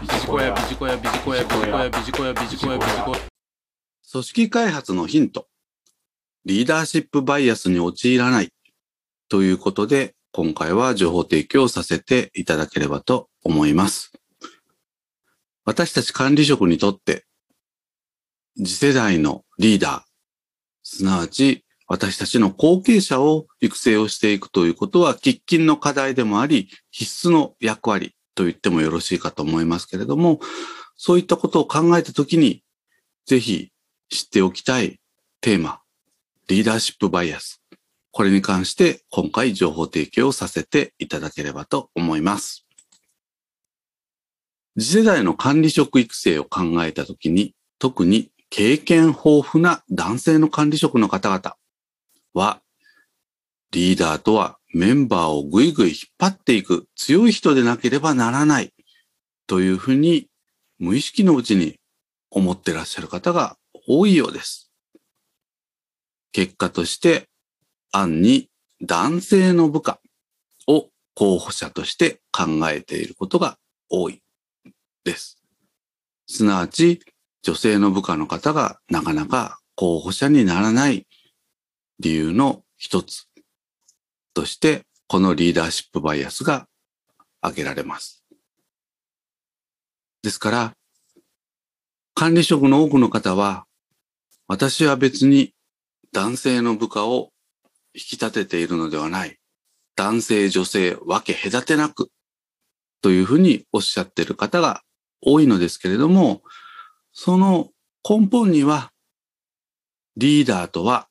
[0.00, 3.20] ビジコヤ、ビジコヤ、ビジコヤ、ビジコヤ、ビジコヤ、ビジコヤ、ビジコヤ。
[4.10, 5.46] 組織開発のヒント。
[6.46, 8.50] リーダーシップバイアスに陥らない。
[9.28, 14.10] ということで、今回は情報提供させていただければと思います。
[15.66, 17.26] 私たち管理職にとって、
[18.56, 20.02] 次世代のリーダー、
[20.82, 30.40] すなわち私たちの後継者を育成をしていくということは喫緊の課題でもあり、必須の役割と言ってもよろしいかと思いますけれども、
[30.96, 32.62] そういったことを考えたときに、
[33.26, 33.72] ぜひ
[34.08, 35.00] 知っておきたい
[35.40, 35.80] テーマ、
[36.48, 37.62] リーダーシップバイアス。
[38.12, 42.66] これに関して今回情報提供をさせていただければと思います。
[44.78, 51.56] 次世代の管理職育成を考えたときに、特に経験豊富な男性の管理職の方々
[52.34, 52.60] は、
[53.72, 58.72] リーダーとはメンバーをぐいぐい引っ張っていく強い人でなければならない
[59.46, 60.28] というふうに
[60.78, 61.78] 無意識のうちに
[62.30, 64.72] 思ってらっしゃる方が多いようです。
[66.32, 67.28] 結果として、
[67.92, 68.48] 案に
[68.80, 70.00] 男性の部下
[70.68, 74.22] を候補者として考えていることが多い
[75.04, 75.42] です。
[76.26, 77.00] すなわち、
[77.42, 81.06] 女性の部下の方がなかなか候補者にならない
[81.98, 83.29] 理由の一つ
[84.34, 86.68] として、このリーダーシップバイアスが
[87.40, 88.24] 挙げられます。
[90.22, 90.74] ですから、
[92.14, 93.66] 管理職の多くの方は、
[94.46, 95.54] 私は別に
[96.12, 97.30] 男性の部下を
[97.94, 99.38] 引き立てているのではない。
[99.96, 102.10] 男性、女性、分け隔てなく
[103.02, 104.82] というふうにおっしゃっている方が
[105.20, 106.42] 多いのですけれども、
[107.12, 107.70] その
[108.08, 108.92] 根本には
[110.16, 111.08] リーダーとは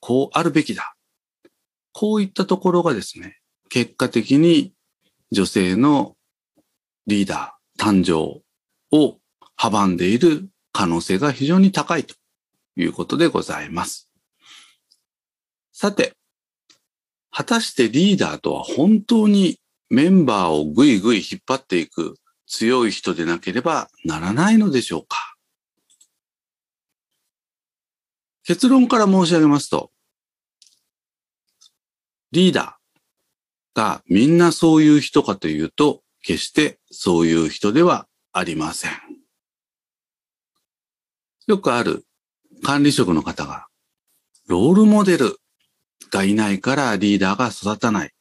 [0.00, 0.94] こうあるべきだ。
[2.02, 4.74] こういったところがですね、結果的に
[5.30, 6.16] 女性の
[7.06, 8.42] リーダー誕生
[8.90, 9.18] を
[9.56, 12.16] 阻んでいる可能性が非常に高いと
[12.74, 14.10] いうことでございます。
[15.70, 16.14] さて、
[17.30, 22.16] 果たしてリーダーとは本当にメンバーをぐいぐい引っ張っていく
[22.48, 25.36] 強い人でなければならないのでしょうか
[28.42, 29.92] 結論から申し上げますと、
[32.32, 38.92] リーダーがみんなそういう人かというと、決してそういう人ではありません。
[41.46, 42.04] よくある
[42.62, 43.66] 管理職の方が、
[44.46, 45.36] ロールモデル
[46.10, 48.12] がいないからリーダーが育たない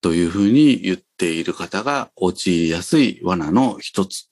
[0.00, 4.30] というふうに言っている方が陥りやすい罠の一つ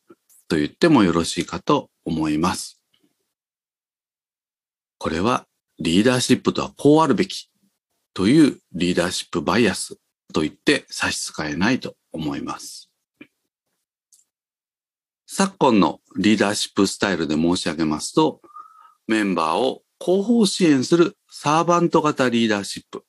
[0.49, 2.83] と言ってもよろしいかと思います。
[4.99, 5.47] これは
[5.79, 7.50] リーダーシップとはこうあるべき
[8.15, 9.97] というリーダーシップバイアス
[10.33, 12.91] と言って差し支えないと思います。
[15.27, 18.43] 昨今のリーダーシップスタイルで申し上げますと、
[19.07, 23.05] メンバーを後方支援するサーバント型リーダーシップ、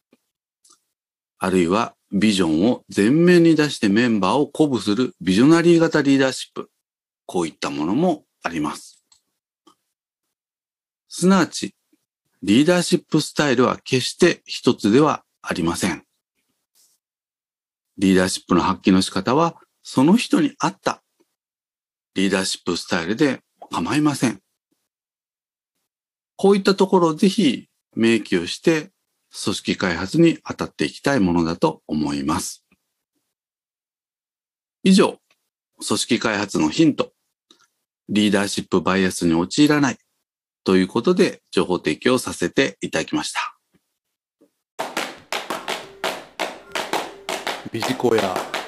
[1.40, 6.70] あるいはビジョンを前面に出してメンバーを鼓舞するビジョナリー型リーダーシップ、
[7.26, 9.04] こういったものもあります。
[11.08, 11.74] すなわち、
[12.44, 16.04] リーダーシップスタイルは決して一つではありません。
[17.98, 21.04] リーダーシップの発揮の仕方は、その人に合った
[22.16, 24.42] リーダーシップスタイルで構いません。
[26.36, 28.90] こういったところをぜひ明記をして
[29.44, 32.66] 組織開発に当たっていきたいものだと思います。
[34.84, 35.20] 以上、
[35.86, 37.12] 組織開発のヒント、
[38.10, 39.98] リーダーシップバイアスに陥らない
[40.64, 43.58] ということで情報提供させていただきました。
[47.72, 48.61] ビジコヤ